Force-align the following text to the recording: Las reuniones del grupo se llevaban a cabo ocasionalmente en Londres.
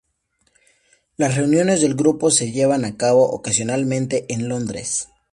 Las 1.15 1.35
reuniones 1.35 1.81
del 1.81 1.93
grupo 1.93 2.31
se 2.31 2.51
llevaban 2.51 2.85
a 2.85 2.97
cabo 2.97 3.29
ocasionalmente 3.31 4.25
en 4.33 4.49
Londres. 4.49 5.09